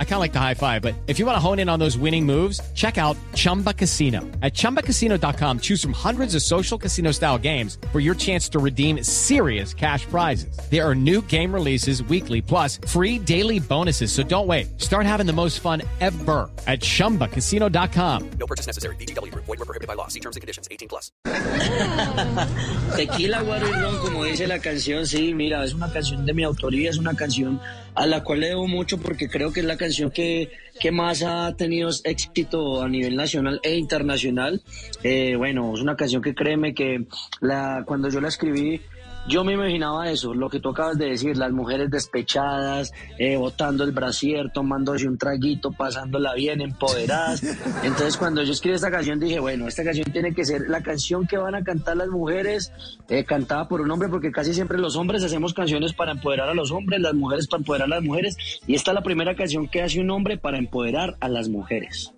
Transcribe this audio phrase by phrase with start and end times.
[0.00, 1.78] I kind of like the high five, but if you want to hone in on
[1.78, 4.22] those winning moves, check out Chumba Casino.
[4.42, 9.04] At ChumbaCasino.com, choose from hundreds of social casino style games for your chance to redeem
[9.04, 10.58] serious cash prizes.
[10.68, 14.10] There are new game releases weekly, plus free daily bonuses.
[14.10, 14.80] So don't wait.
[14.80, 18.30] Start having the most fun ever at ChumbaCasino.com.
[18.30, 18.96] No purchase necessary.
[18.96, 19.32] BGW.
[19.34, 20.08] Void were prohibited by law.
[20.08, 20.66] See terms and conditions.
[20.72, 21.12] 18 plus.
[22.96, 26.42] Tequila, guaro y ron, como dice la canción, sí, mira, es una canción de mi
[26.42, 27.60] autoría, es una canción
[27.94, 31.22] a la cual le debo mucho porque creo que es la canción que, que más
[31.22, 34.62] ha tenido éxito a nivel nacional e internacional.
[35.02, 37.04] Eh, bueno, es una canción que créeme que
[37.40, 38.80] la, cuando yo la escribí,
[39.28, 43.84] yo me imaginaba eso, lo que tú acabas de decir, las mujeres despechadas, eh, botando
[43.84, 47.42] el brasier, tomándose un traguito, pasándola bien, empoderadas.
[47.82, 51.26] Entonces cuando yo escribí esta canción dije, bueno, esta canción tiene que ser la canción
[51.26, 52.72] que van a cantar las mujeres,
[53.08, 56.54] eh, cantada por un hombre, porque casi siempre los hombres hacemos canciones para empoderar a
[56.54, 59.68] los hombres, las mujeres para empoderar a las mujeres, y esta es la primera canción
[59.68, 62.12] que hace un hombre para empoderar a las mujeres.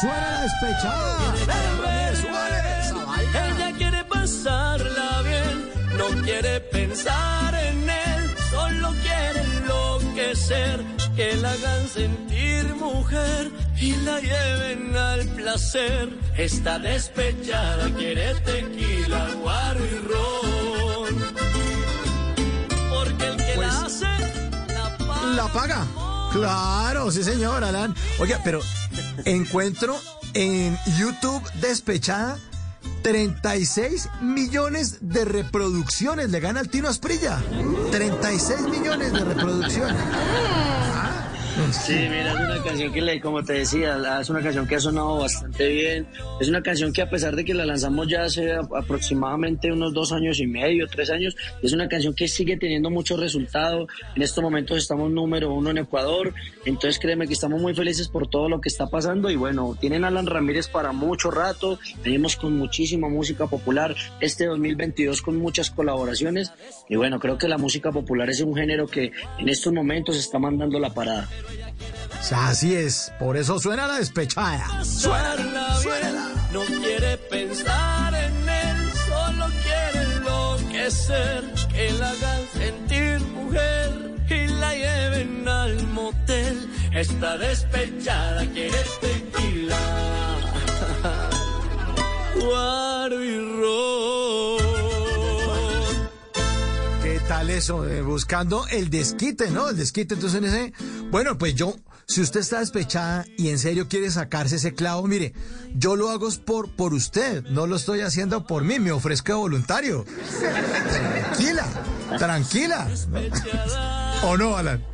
[0.00, 1.50] Suena despechada.
[6.00, 10.84] No quiere pensar en él, solo quiere enloquecer,
[11.14, 16.08] que la hagan sentir mujer y la lleven al placer.
[16.36, 21.14] Está despechada, quiere tequila, guaro y ron.
[22.88, 24.06] Porque el que la hace,
[24.68, 25.34] la paga.
[25.36, 25.86] La paga.
[26.32, 27.94] Claro, sí, señor, Alan.
[28.18, 28.60] Oiga, pero
[29.26, 30.00] encuentro
[30.32, 32.38] en YouTube despechada
[33.02, 36.30] 36 millones de reproducciones.
[36.30, 37.42] Le gana al Tino Asprilla.
[37.90, 39.96] 36 millones de reproducciones.
[41.72, 45.18] Sí, mira, es una canción que, como te decía, es una canción que ha sonado
[45.18, 46.06] bastante bien.
[46.40, 50.10] Es una canción que a pesar de que la lanzamos ya hace aproximadamente unos dos
[50.10, 53.86] años y medio, tres años, es una canción que sigue teniendo mucho resultado.
[54.16, 58.26] En estos momentos estamos número uno en Ecuador, entonces créeme que estamos muy felices por
[58.26, 62.56] todo lo que está pasando y bueno, tienen Alan Ramírez para mucho rato, venimos con
[62.56, 66.52] muchísima música popular, este 2022 con muchas colaboraciones
[66.88, 70.38] y bueno, creo que la música popular es un género que en estos momentos está
[70.38, 71.28] mandando la parada.
[72.32, 74.84] Así es, por eso suena la despechada.
[74.84, 76.16] Suena bien,
[76.52, 84.74] no quiere pensar en él, solo quiere enloquecer, que la hagan sentir mujer y la
[84.74, 86.70] lleven al motel.
[86.92, 89.78] Está despechada, quiere tequila,
[92.44, 94.60] guaro y ron.
[97.02, 97.88] ¿Qué tal eso?
[97.88, 99.70] Eh, buscando el desquite, ¿no?
[99.70, 100.14] El desquite.
[100.14, 100.72] Entonces, en ese.
[101.10, 101.74] Bueno, pues yo,
[102.10, 105.32] si usted está despechada y en serio quiere sacarse ese clavo, mire,
[105.74, 109.38] yo lo hago por, por usted, no lo estoy haciendo por mí, me ofrezco de
[109.38, 110.04] voluntario.
[110.90, 111.66] Tranquila,
[112.18, 112.88] tranquila.
[114.24, 114.84] ¿O no, Alan?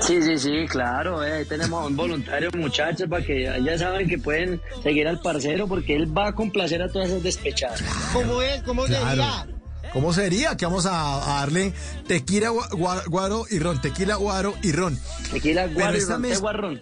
[0.00, 4.08] Sí, sí, sí, claro, eh, ahí tenemos a un voluntario, muchachos, para que ya- saben
[4.08, 7.82] que pueden seguir al parcero porque él va a complacer a todas esas despechadas.
[8.12, 8.62] ¿Cómo es?
[8.62, 9.08] ¿Cómo Claro.
[9.10, 9.46] sería?
[9.94, 11.72] ¿Cómo sería que vamos a, a darle
[12.06, 13.80] tequila, gua- gua- guaro y ron?
[13.80, 14.98] Tequila, guaro y ron.
[15.32, 16.80] Tequila, guaro y ron, mez- té guarrón.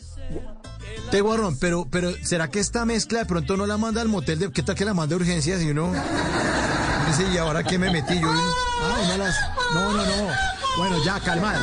[1.11, 4.39] Té guarrón, pero, pero ¿será que esta mezcla de pronto no la manda al motel?
[4.39, 5.93] De, ¿Qué tal que la manda a urgencias y uno
[7.09, 8.31] dice, ¿y ahora qué me metí yo?
[8.31, 9.37] Ah, una las...
[9.75, 10.33] No, no, no.
[10.77, 11.61] Bueno, ya, calmada.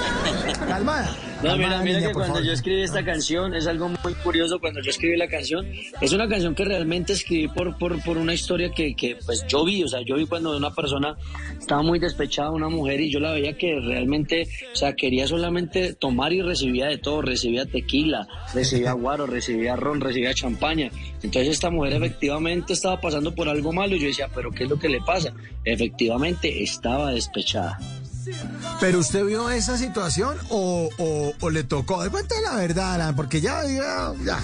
[0.67, 1.17] Calmada.
[1.41, 2.47] No, mira, Calmada, mira niña, que cuando favor.
[2.47, 5.65] yo escribí esta canción, es algo muy curioso cuando yo escribí la canción,
[6.01, 9.63] es una canción que realmente escribí por, por, por una historia que, que pues yo
[9.63, 11.17] vi, o sea, yo vi cuando una persona
[11.57, 15.93] estaba muy despechada, una mujer, y yo la veía que realmente, o sea, quería solamente
[15.93, 20.91] tomar y recibía de todo, recibía tequila, recibía guaro, recibía ron, recibía champaña.
[21.23, 24.69] Entonces esta mujer efectivamente estaba pasando por algo malo y yo decía, pero ¿qué es
[24.69, 25.33] lo que le pasa?
[25.63, 27.79] Efectivamente estaba despechada.
[28.79, 30.89] ¿Pero usted vio esa situación o,
[31.39, 31.97] o, le tocó?
[32.09, 34.39] Cuéntela la verdad, porque ya, ya, ya.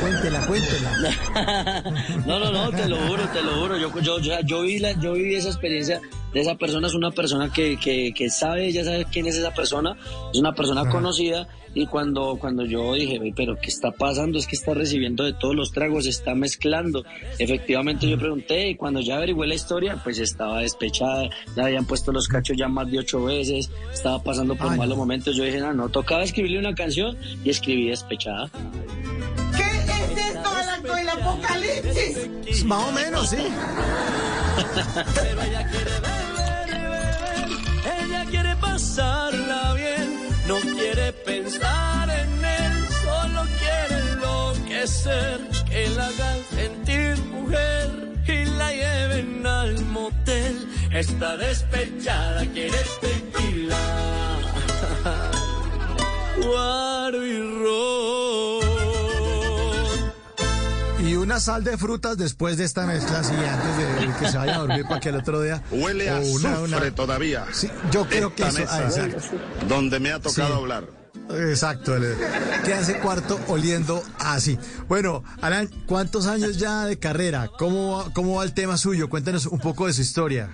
[0.00, 0.92] Cuéntela, cuéntela.
[2.26, 3.76] No, no, no, te lo juro, te lo juro.
[3.76, 6.00] Yo, yo, yo, yo vi la, yo viví esa experiencia
[6.36, 6.86] de esa persona.
[6.86, 9.96] Es una persona que, que, que sabe, ya sabe quién es esa persona.
[10.34, 11.48] Es una persona conocida.
[11.74, 14.38] Y cuando, cuando yo dije, "Ve, pero ¿qué está pasando?
[14.38, 17.04] Es que está recibiendo de todos los tragos, está mezclando.
[17.38, 21.28] Efectivamente, yo pregunté y cuando ya averigué la historia, pues estaba despechada.
[21.54, 23.70] Le habían puesto los cachos ya más de ocho veces.
[23.92, 25.02] Estaba pasando por Ay, malos no.
[25.04, 25.36] momentos.
[25.36, 28.50] Yo dije, no, no, tocaba escribirle una canción y escribí despechada.
[29.56, 32.64] ¿Qué es esto del acto del apocalipsis?
[32.64, 33.36] Más o menos, sí.
[38.60, 40.08] pasarla bien,
[40.46, 42.72] no quiere pensar en él,
[43.04, 47.90] solo quiere enloquecer, que la hagan sentir mujer
[48.26, 50.68] y la lleve al motel.
[50.92, 53.76] Está despechada, quiere tequila.
[56.42, 57.45] Guaro y
[61.36, 64.58] una sal de frutas después de esta mezcla, así antes de que se vaya a
[64.60, 65.62] dormir para que el otro día.
[65.70, 67.44] Huele a una- una- todavía.
[67.52, 68.64] Sí, yo creo que eso.
[68.70, 69.36] ah, exacto.
[69.68, 70.54] donde me ha tocado Sí.
[70.54, 70.84] hablar.
[71.50, 71.92] Exacto,
[72.64, 74.58] queda ese cuarto oliendo así.
[74.88, 77.50] Bueno, Alan, ¿cuántos años ya de carrera?
[77.58, 79.10] ¿Cómo, va- ¿Cómo va el tema suyo?
[79.10, 80.48] Cuéntanos un poco de su historia.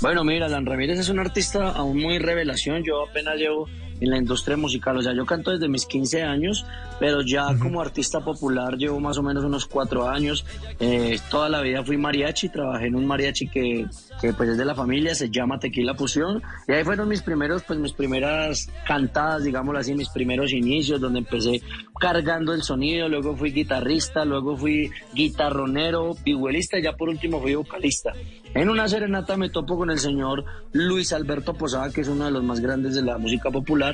[0.00, 2.82] Bueno, mira, Alan Ramírez es un artista aún muy revelación.
[2.82, 3.68] Yo apenas llevo
[4.00, 4.96] en la industria musical.
[4.96, 6.64] O sea, yo canto desde mis 15 años,
[6.98, 10.44] pero ya como artista popular llevo más o menos unos cuatro años.
[10.80, 13.86] Eh, toda la vida fui mariachi, trabajé en un mariachi que,
[14.20, 16.42] que pues es de la familia, se llama Tequila Fusión.
[16.66, 21.20] Y ahí fueron mis primeros, pues mis primeras cantadas, digámoslo así, mis primeros inicios, donde
[21.20, 21.62] empecé
[21.98, 27.54] cargando el sonido, luego fui guitarrista, luego fui guitarronero, vihuelista y ya por último fui
[27.54, 28.12] vocalista.
[28.54, 32.30] En una serenata me topo con el señor Luis Alberto Posada, que es uno de
[32.30, 33.87] los más grandes de la música popular,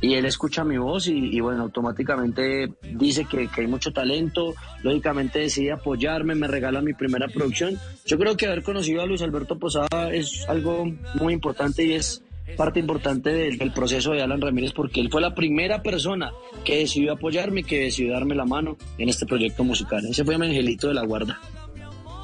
[0.00, 5.72] y él escucha mi voz y, bueno, automáticamente dice que, hay mucho talento, lógicamente decide
[5.72, 7.78] apoyarme, me regala mi primera producción.
[8.04, 12.22] Yo creo que haber conocido a Luis Alberto Posada es algo muy importante y es
[12.58, 16.32] parte importante del, proceso de Alan Ramírez porque él fue la primera persona
[16.64, 20.04] que decidió apoyarme, que decidió darme la mano en este proyecto musical.
[20.04, 21.40] Ese fue mi angelito de la guarda.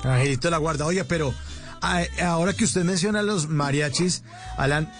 [0.05, 0.87] Angelito de la Guarda.
[0.87, 1.34] Oye, pero
[2.23, 4.23] ahora que usted menciona los mariachis,
[4.56, 4.90] Alan,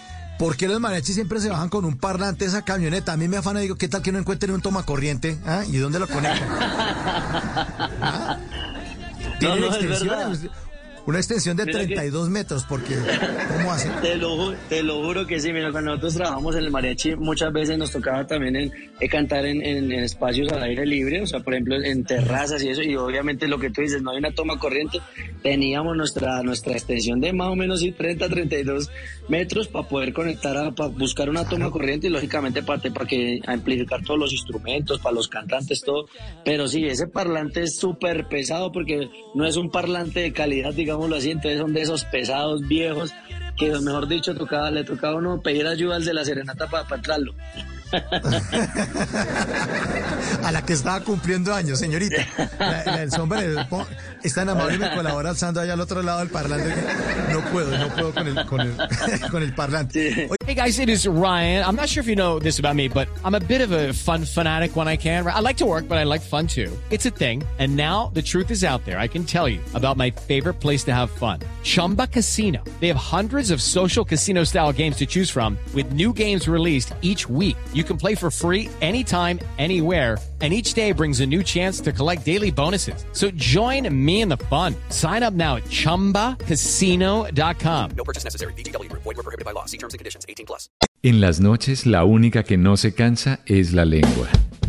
[0.41, 3.13] ¿por qué los mariachis siempre se bajan con un parlante esa camioneta?
[3.13, 5.37] A mí me afana y digo, ¿qué tal que no encuentren un tomacorriente?
[5.45, 5.63] ¿Ah?
[5.67, 6.49] ¿Y dónde lo conectan?
[8.01, 8.39] ¿Ah?
[9.37, 10.39] ¿Tienen no, extensiones?
[11.07, 12.93] Una extensión de Mira que- 32 metros, porque
[13.57, 13.91] ¿cómo hacen?
[14.01, 17.51] Te lo, te lo juro que sí, mira, cuando nosotros trabajamos en el mariachi, muchas
[17.51, 21.25] veces nos tocaba también en, eh, cantar en, en- en espacios al aire libre, o
[21.27, 24.19] sea, por ejemplo, en terrazas y eso, y obviamente lo que tú dices, no hay
[24.19, 24.99] una toma corriente,
[25.41, 28.89] teníamos nuestra, nuestra extensión de más o menos sí, 30, 32
[29.27, 33.39] metros para poder conectar, a, para buscar una toma corriente y lógicamente para, para que
[33.47, 36.05] amplificar todos los instrumentos, para los cantantes, todo,
[36.45, 41.15] pero sí, ese parlante es súper pesado porque no es un parlante de calidad, digámoslo
[41.15, 43.13] así, entonces son de esos pesados viejos
[43.57, 47.33] que mejor dicho tocaba, le tocaba uno pedir ayuda al de la serenata para entrarlo.
[50.43, 52.25] A la que estaba cumpliendo años, señorita.
[52.59, 53.65] La, la del sombrero.
[53.69, 53.85] po-
[54.23, 56.73] Es tan amable y me colabora alzando allá al otro lado del parlante
[57.31, 58.73] no puedo, no puedo con el, con el,
[59.31, 60.27] con el parlante.
[60.29, 61.63] Oye, Hey guys, it is Ryan.
[61.65, 63.93] I'm not sure if you know this about me, but I'm a bit of a
[63.93, 65.25] fun fanatic when I can.
[65.25, 66.69] I like to work, but I like fun too.
[66.89, 67.43] It's a thing.
[67.57, 68.99] And now the truth is out there.
[68.99, 71.39] I can tell you about my favorite place to have fun.
[71.63, 72.61] Chumba Casino.
[72.81, 76.93] They have hundreds of social casino style games to choose from with new games released
[77.01, 77.55] each week.
[77.73, 80.17] You can play for free anytime, anywhere.
[80.41, 83.05] And each day brings a new chance to collect daily bonuses.
[83.13, 84.73] So join me in the fun.
[84.89, 87.89] Sign up now at chumbacasino.com.
[87.95, 88.53] No purchase necessary.
[88.53, 89.03] VGW Group.
[89.03, 89.65] Void were prohibited by law.
[89.65, 90.25] See terms and conditions.
[90.27, 90.67] 18 plus.
[91.03, 94.27] En las noches la única que no se cansa es la lengua.